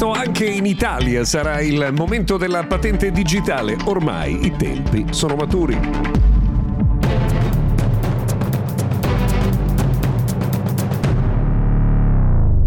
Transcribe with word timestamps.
Presto 0.00 0.18
anche 0.18 0.46
in 0.46 0.64
Italia 0.64 1.26
sarà 1.26 1.60
il 1.60 1.90
momento 1.94 2.38
della 2.38 2.64
patente 2.64 3.10
digitale. 3.10 3.76
Ormai 3.84 4.46
i 4.46 4.56
tempi 4.56 5.04
sono 5.10 5.34
maturi. 5.34 5.78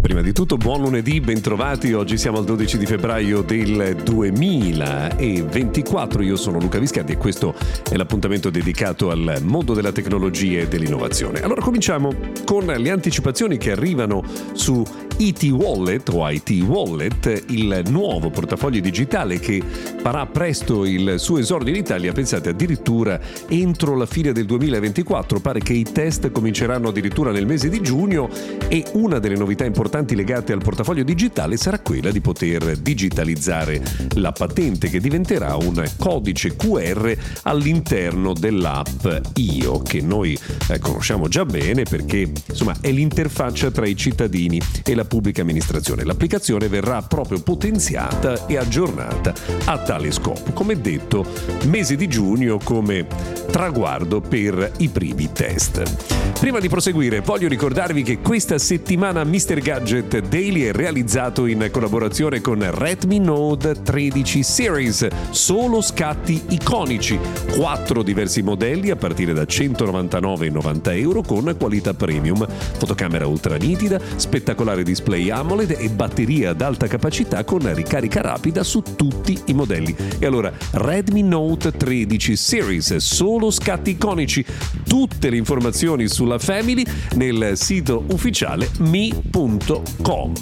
Prima 0.00 0.22
di 0.22 0.32
tutto 0.32 0.56
buon 0.56 0.80
lunedì, 0.80 1.20
bentrovati. 1.20 1.92
Oggi 1.92 2.16
siamo 2.16 2.38
al 2.38 2.46
12 2.46 2.78
di 2.78 2.86
febbraio 2.86 3.42
del 3.42 3.94
2024. 4.02 6.22
Io 6.22 6.36
sono 6.36 6.58
Luca 6.58 6.78
Viscardi 6.78 7.12
e 7.12 7.18
questo 7.18 7.54
è 7.90 7.94
l'appuntamento 7.94 8.48
dedicato 8.48 9.10
al 9.10 9.40
mondo 9.42 9.74
della 9.74 9.92
tecnologia 9.92 10.60
e 10.60 10.68
dell'innovazione. 10.68 11.42
Allora 11.42 11.60
cominciamo 11.60 12.10
con 12.46 12.64
le 12.64 12.90
anticipazioni 12.90 13.58
che 13.58 13.72
arrivano 13.72 14.24
su 14.54 14.82
IT 15.20 15.42
Wallet 15.50 16.08
o 16.10 16.28
IT 16.30 16.50
Wallet, 16.64 17.44
il 17.48 17.82
nuovo 17.88 18.30
portafoglio 18.30 18.78
digitale 18.78 19.40
che 19.40 19.60
farà 20.00 20.24
presto 20.26 20.84
il 20.84 21.14
suo 21.18 21.38
esordio 21.38 21.72
in 21.72 21.80
Italia, 21.80 22.12
pensate 22.12 22.50
addirittura 22.50 23.18
entro 23.48 23.96
la 23.96 24.06
fine 24.06 24.30
del 24.30 24.46
2024. 24.46 25.40
Pare 25.40 25.58
che 25.58 25.72
i 25.72 25.82
test 25.82 26.30
cominceranno 26.30 26.88
addirittura 26.88 27.32
nel 27.32 27.46
mese 27.46 27.68
di 27.68 27.80
giugno 27.80 28.28
e 28.68 28.84
una 28.92 29.18
delle 29.18 29.34
novità 29.34 29.64
importanti 29.64 30.14
legate 30.14 30.52
al 30.52 30.62
portafoglio 30.62 31.02
digitale 31.02 31.56
sarà 31.56 31.80
quella 31.80 32.12
di 32.12 32.20
poter 32.20 32.76
digitalizzare 32.76 33.82
la 34.14 34.30
patente 34.30 34.88
che 34.88 35.00
diventerà 35.00 35.56
un 35.56 35.84
codice 35.96 36.54
QR 36.54 37.12
all'interno 37.42 38.34
dell'app 38.34 39.04
IO 39.34 39.82
che 39.82 40.00
noi 40.00 40.38
eh, 40.68 40.78
conosciamo 40.78 41.26
già 41.26 41.44
bene 41.44 41.82
perché 41.82 42.30
insomma 42.46 42.76
è 42.80 42.92
l'interfaccia 42.92 43.72
tra 43.72 43.86
i 43.86 43.96
cittadini 43.96 44.60
e 44.84 44.94
la 44.94 45.06
pubblica 45.08 45.42
amministrazione. 45.42 46.04
L'applicazione 46.04 46.68
verrà 46.68 47.02
proprio 47.02 47.40
potenziata 47.40 48.46
e 48.46 48.56
aggiornata 48.56 49.34
a 49.64 49.78
tale 49.78 50.12
scopo. 50.12 50.52
Come 50.52 50.80
detto, 50.80 51.26
mese 51.64 51.96
di 51.96 52.06
giugno 52.06 52.58
come 52.62 53.06
traguardo 53.50 54.20
per 54.20 54.72
i 54.78 54.88
primi 54.88 55.32
test. 55.32 56.36
Prima 56.38 56.60
di 56.60 56.68
proseguire 56.68 57.20
voglio 57.20 57.48
ricordarvi 57.48 58.04
che 58.04 58.20
questa 58.20 58.58
settimana 58.58 59.24
Mr. 59.24 59.58
Gadget 59.60 60.20
Daily 60.20 60.62
è 60.62 60.72
realizzato 60.72 61.46
in 61.46 61.68
collaborazione 61.72 62.40
con 62.40 62.64
Redmi 62.70 63.18
Note 63.18 63.82
13 63.82 64.42
Series, 64.44 65.08
solo 65.30 65.80
scatti 65.80 66.40
iconici, 66.50 67.18
quattro 67.56 68.04
diversi 68.04 68.42
modelli 68.42 68.90
a 68.90 68.96
partire 68.96 69.32
da 69.32 69.42
199,90 69.42 70.96
euro 70.96 71.22
con 71.22 71.56
qualità 71.58 71.94
premium, 71.94 72.46
fotocamera 72.48 73.26
ultra 73.26 73.56
nitida, 73.56 73.98
spettacolare 74.14 74.84
display 74.84 74.97
AMOLED 75.30 75.76
e 75.78 75.88
batteria 75.90 76.50
ad 76.50 76.60
alta 76.60 76.86
capacità 76.86 77.44
con 77.44 77.72
ricarica 77.74 78.20
rapida 78.20 78.62
su 78.62 78.82
tutti 78.96 79.38
i 79.46 79.54
modelli. 79.54 79.94
E 80.18 80.26
allora 80.26 80.52
Redmi 80.72 81.22
Note 81.22 81.72
13 81.72 82.36
Series, 82.36 82.96
solo 82.96 83.50
scatti 83.50 83.90
iconici, 83.90 84.44
tutte 84.86 85.30
le 85.30 85.36
informazioni 85.36 86.08
sulla 86.08 86.38
Family 86.38 86.84
nel 87.14 87.52
sito 87.56 88.04
ufficiale 88.08 88.70
mi.com. 88.78 90.34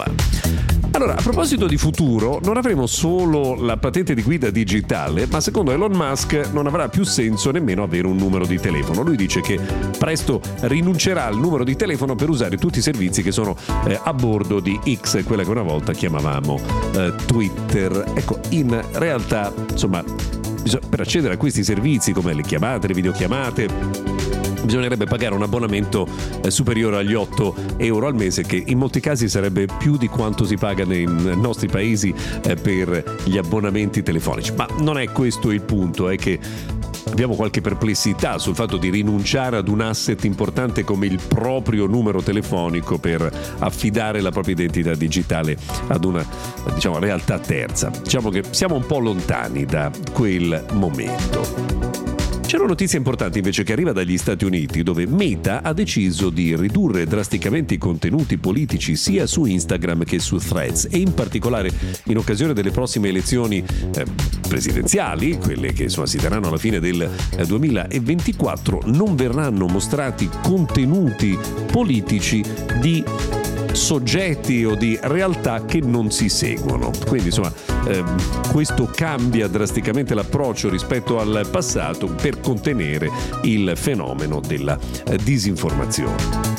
Allora, 0.97 1.13
a 1.13 1.23
proposito 1.23 1.67
di 1.67 1.77
futuro, 1.77 2.41
non 2.43 2.57
avremo 2.57 2.87
solo 2.87 3.55
la 3.55 3.77
patente 3.77 4.15
di 4.15 4.23
guida 4.23 4.49
digitale, 4.49 5.27
ma 5.31 5.43
secondo 5.43 5.71
Elon 5.71 5.93
Musk 5.93 6.49
non 6.55 6.67
avrà 6.67 6.89
più 6.89 7.05
senso 7.05 7.51
nemmeno 7.51 7.83
avere 7.83 8.07
un 8.07 8.17
numero 8.17 8.47
di 8.47 8.59
telefono. 8.59 9.03
Lui 9.03 9.15
dice 9.15 9.43
che 9.43 9.61
presto 9.99 10.41
rinuncerà 10.61 11.27
al 11.27 11.37
numero 11.37 11.65
di 11.65 11.77
telefono 11.77 12.15
per 12.15 12.31
usare 12.31 12.57
tutti 12.57 12.79
i 12.79 12.81
servizi 12.81 13.23
che 13.23 13.31
sono 13.31 13.55
eh, 13.87 14.01
a 14.03 14.15
bordo 14.15 14.59
di 14.59 14.81
X, 14.91 15.23
quella 15.25 15.43
che 15.43 15.51
una 15.51 15.61
volta 15.61 15.93
chiamavamo 15.93 16.61
eh, 16.95 17.13
Twitter. 17.27 18.13
Ecco, 18.15 18.41
in 18.49 18.83
realtà, 18.93 19.53
insomma, 19.71 20.03
per 20.89 21.01
accedere 21.01 21.35
a 21.35 21.37
questi 21.37 21.63
servizi 21.63 22.13
come 22.13 22.33
le 22.33 22.41
chiamate, 22.41 22.87
le 22.87 22.95
videochiamate, 22.95 23.69
bisognerebbe 24.67 25.07
pagare 25.07 25.35
un 25.35 25.43
abbonamento 25.43 26.07
eh, 26.43 26.51
superiore 26.51 26.99
agli 26.99 27.15
8 27.15 27.55
euro 27.79 28.07
al 28.07 28.15
mese 28.15 28.43
che 28.43 28.63
in 28.67 28.79
molti 28.79 29.01
casi 29.01 29.29
sarebbe 29.29 29.67
più 29.79 29.97
di 29.97 30.09
quanto 30.09 30.45
si 30.45 30.57
paga 30.57 30.85
nei 30.85 31.05
nostri 31.07 31.69
paesi 31.69 32.13
eh, 32.43 32.57
per 32.57 33.17
gli 33.25 33.39
abbonamenti 33.39 34.03
telefonici. 34.03 34.53
Ma 34.55 34.67
non 34.81 34.99
è 34.99 35.11
questo 35.11 35.51
il 35.51 35.63
punto, 35.63 36.09
è 36.09 36.17
che 36.17 36.39
abbiamo 37.11 37.35
qualche 37.35 37.61
perplessità 37.61 38.39
sul 38.39 38.55
fatto 38.55 38.77
di 38.77 38.91
rinunciare 38.91 39.57
ad 39.57 39.69
un 39.69 39.81
asset 39.81 40.25
importante 40.25 40.85
come 40.85 41.07
il 41.07 41.21
proprio 41.27 41.87
numero 41.87 42.21
telefonico 42.21 42.99
per 42.99 43.31
affidare 43.59 44.21
la 44.21 44.31
propria 44.31 44.55
identità 44.55 44.95
digitale 44.95 45.57
ad 45.87 46.05
una 46.05 46.27
diciamo, 46.75 46.99
realtà 46.99 47.39
terza. 47.39 47.91
Diciamo 48.03 48.31
che 48.31 48.43
siamo 48.51 48.75
un 48.75 48.85
po' 48.85 48.99
lontani 48.99 49.65
da 49.65 49.91
quel 50.13 50.65
momento. 50.73 51.96
C'è 52.47 52.59
una 52.59 52.69
notizia 52.69 52.97
importante 52.97 53.39
invece 53.39 53.65
che 53.65 53.73
arriva 53.73 53.91
dagli 53.91 54.17
Stati 54.17 54.45
Uniti 54.45 54.85
dove 54.85 55.05
Meta 55.05 55.63
ha 55.63 55.73
deciso 55.73 56.31
di 56.31 56.55
ridurre 56.55 57.05
drasticamente 57.05 57.75
i 57.75 57.79
contenuti 57.79 58.39
politici 58.39 58.95
sia 58.95 59.27
su 59.27 59.47
Instagram 59.47 60.05
che 60.05 60.21
su 60.21 60.37
Threads 60.37 60.87
e 60.89 60.99
in 60.99 61.13
particolare 61.13 61.73
in 62.05 62.17
occasione 62.19 62.53
delle 62.53 62.71
prossime 62.71 63.09
elezioni 63.09 63.65
eh, 63.97 64.05
presidenziali, 64.47 65.37
quelle 65.39 65.73
che 65.73 65.83
insomma, 65.83 66.07
si 66.07 66.19
daranno 66.19 66.47
alla 66.47 66.57
fine 66.57 66.79
del 66.79 67.11
eh, 67.37 67.45
2024, 67.45 68.83
non 68.87 69.17
verranno 69.17 69.67
mostrati 69.67 70.31
contenuti 70.41 71.37
politici 71.73 72.45
di 72.81 73.03
soggetti 73.77 74.65
o 74.65 74.75
di 74.75 74.99
realtà 75.03 75.65
che 75.65 75.81
non 75.81 76.11
si 76.11 76.29
seguono. 76.29 76.91
Quindi 77.07 77.27
insomma 77.27 77.53
ehm, 77.87 78.51
questo 78.51 78.91
cambia 78.93 79.47
drasticamente 79.49 80.15
l'approccio 80.15 80.69
rispetto 80.69 81.21
al 81.21 81.47
passato 81.51 82.07
per 82.07 82.41
contenere 82.41 83.11
il 83.43 83.73
fenomeno 83.77 84.41
della 84.41 84.79
eh, 85.07 85.17
disinformazione. 85.19 86.56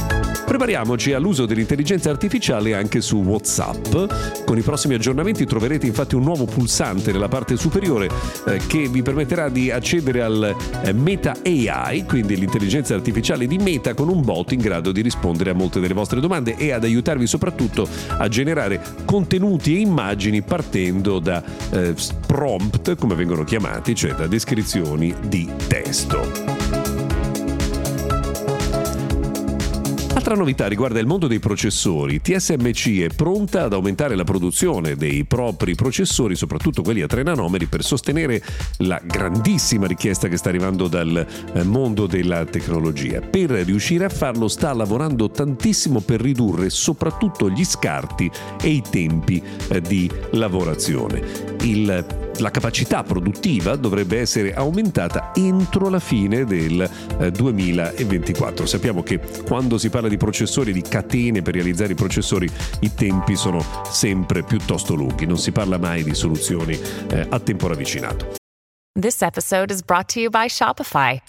Prepariamoci 0.47 1.11
all'uso 1.11 1.45
dell'intelligenza 1.45 2.09
artificiale 2.09 2.73
anche 2.73 3.01
su 3.01 3.17
WhatsApp. 3.17 4.45
Con 4.45 4.57
i 4.57 4.61
prossimi 4.61 4.93
aggiornamenti 4.93 5.45
troverete 5.45 5.85
infatti 5.85 6.15
un 6.15 6.23
nuovo 6.23 6.45
pulsante 6.45 7.11
nella 7.11 7.27
parte 7.27 7.57
superiore 7.57 8.09
eh, 8.47 8.61
che 8.65 8.87
vi 8.87 9.01
permetterà 9.01 9.49
di 9.49 9.69
accedere 9.71 10.21
al 10.21 10.55
eh, 10.83 10.93
Meta 10.93 11.35
AI, 11.43 12.05
quindi 12.05 12.37
l'intelligenza 12.37 12.95
artificiale 12.95 13.45
di 13.45 13.57
Meta 13.57 13.93
con 13.93 14.07
un 14.07 14.21
bot 14.21 14.53
in 14.53 14.59
grado 14.59 14.93
di 14.93 15.01
rispondere 15.01 15.49
a 15.49 15.53
molte 15.53 15.81
delle 15.81 15.93
vostre 15.93 16.21
domande 16.21 16.55
e 16.55 16.71
ad 16.71 16.85
aiutarvi 16.85 17.27
soprattutto 17.27 17.85
a 18.07 18.29
generare 18.29 18.81
contenuti 19.03 19.75
e 19.75 19.79
immagini 19.81 20.41
partendo 20.43 21.19
da 21.19 21.43
eh, 21.71 21.93
prompt, 22.25 22.95
come 22.95 23.15
vengono 23.15 23.43
chiamati, 23.43 23.93
cioè 23.93 24.13
da 24.13 24.27
descrizioni 24.27 25.13
di 25.27 25.49
testo. 25.67 26.76
Altra 30.27 30.43
novità 30.43 30.67
riguarda 30.67 30.99
il 30.99 31.05
mondo 31.05 31.25
dei 31.27 31.39
processori. 31.39 32.19
TSMC 32.19 32.99
è 32.99 33.07
pronta 33.15 33.63
ad 33.63 33.71
aumentare 33.71 34.13
la 34.13 34.25
produzione 34.25 34.97
dei 34.97 35.23
propri 35.23 35.73
processori, 35.73 36.35
soprattutto 36.35 36.81
quelli 36.81 37.01
a 37.01 37.07
3 37.07 37.23
nanometri, 37.23 37.67
per 37.67 37.81
sostenere 37.81 38.43
la 38.79 38.99
grandissima 39.01 39.87
richiesta 39.87 40.27
che 40.27 40.35
sta 40.35 40.49
arrivando 40.49 40.89
dal 40.89 41.25
eh, 41.53 41.63
mondo 41.63 42.07
della 42.07 42.43
tecnologia. 42.43 43.21
Per 43.21 43.51
riuscire 43.51 44.03
a 44.03 44.09
farlo 44.09 44.49
sta 44.49 44.73
lavorando 44.73 45.31
tantissimo 45.31 46.01
per 46.01 46.19
ridurre 46.19 46.69
soprattutto 46.71 47.49
gli 47.49 47.63
scarti 47.63 48.29
e 48.61 48.67
i 48.67 48.81
tempi 48.81 49.41
eh, 49.69 49.79
di 49.79 50.11
lavorazione. 50.31 51.21
Il 51.61 52.26
la 52.39 52.51
capacità 52.51 53.03
produttiva 53.03 53.75
dovrebbe 53.75 54.19
essere 54.19 54.53
aumentata 54.53 55.31
entro 55.35 55.89
la 55.89 55.99
fine 55.99 56.45
del 56.45 56.89
2024. 57.31 58.63
Eh, 58.63 58.67
Sappiamo 58.67 59.03
che 59.03 59.19
quando 59.45 59.77
si 59.77 59.89
parla 59.89 60.07
di 60.07 60.17
processori, 60.17 60.71
di 60.71 60.81
catene 60.81 61.41
per 61.41 61.53
realizzare 61.53 61.93
i 61.93 61.95
processori, 61.95 62.49
i 62.81 62.93
tempi 62.93 63.35
sono 63.35 63.63
sempre 63.89 64.43
piuttosto 64.43 64.93
lunghi, 64.95 65.25
non 65.25 65.37
si 65.37 65.51
parla 65.51 65.77
mai 65.77 66.03
di 66.03 66.13
soluzioni 66.13 66.79
eh, 67.09 67.25
a 67.29 67.39
tempo 67.39 67.67
ravvicinato. 67.67 68.35
This 68.99 69.21
episode 69.21 69.71
is 69.71 69.83
brought 69.83 70.11
to 70.13 70.19
you 70.19 70.29
by 70.29 70.47
Shopify. 70.47 71.19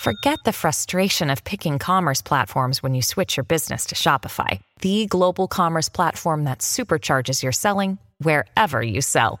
Forget 0.00 0.38
the 0.44 0.52
frustration 0.52 1.28
of 1.28 1.42
picking 1.42 1.78
commerce 1.78 2.22
platforms 2.22 2.82
when 2.82 2.94
you 2.94 3.02
switch 3.02 3.36
your 3.36 3.44
business 3.44 3.84
to 3.86 3.96
Shopify. 3.96 4.60
the 4.80 5.06
global 5.06 5.48
commerce 5.48 5.88
platform 5.88 6.44
that 6.44 6.58
supercharges 6.60 7.42
your 7.42 7.52
selling 7.52 7.98
wherever 8.18 8.82
you 8.82 9.00
sell. 9.00 9.40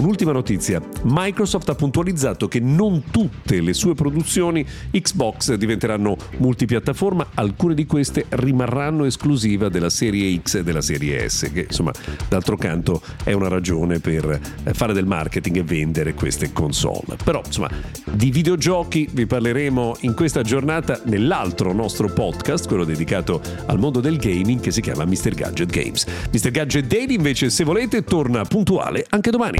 Un'ultima 0.00 0.32
notizia, 0.32 0.82
Microsoft 1.02 1.68
ha 1.68 1.74
puntualizzato 1.74 2.48
che 2.48 2.58
non 2.58 3.04
tutte 3.10 3.60
le 3.60 3.72
sue 3.72 3.94
produzioni 3.94 4.66
Xbox 4.90 5.54
diventeranno 5.54 6.16
multipiattaforma, 6.38 7.28
alcune 7.34 7.74
di 7.74 7.86
queste 7.86 8.24
rimarranno 8.30 9.04
esclusiva 9.04 9.68
della 9.68 9.90
serie 9.90 10.40
X 10.42 10.56
e 10.56 10.62
della 10.64 10.80
serie 10.80 11.28
S, 11.28 11.50
che 11.52 11.66
insomma 11.68 11.92
d'altro 12.28 12.56
canto 12.56 13.00
è 13.22 13.32
una 13.32 13.48
ragione 13.48 14.00
per 14.00 14.40
fare 14.72 14.92
del 14.92 15.06
marketing 15.06 15.58
e 15.58 15.62
vendere 15.62 16.14
queste 16.14 16.52
console. 16.52 17.16
Però 17.22 17.42
insomma 17.44 17.70
di 18.10 18.30
videogiochi 18.30 19.08
vi 19.12 19.26
parleremo 19.26 19.98
in 20.00 20.14
questa 20.14 20.42
giornata 20.42 21.00
nell'altro 21.04 21.72
nostro 21.72 22.08
podcast, 22.08 22.66
quello 22.66 22.84
dedicato 22.84 23.40
al 23.66 23.78
mondo 23.78 24.00
del 24.00 24.16
gaming 24.16 24.60
che 24.60 24.72
si 24.72 24.80
chiama 24.80 25.04
Mr. 25.04 25.34
Gadget 25.34 25.70
Games. 25.70 26.06
Mr. 26.32 26.50
Gadget 26.50 26.86
Daily 26.86 27.14
invece 27.14 27.50
se 27.50 27.64
volete 27.64 28.02
torna 28.02 28.44
puntuale 28.44 29.04
anche 29.10 29.30
domani. 29.30 29.59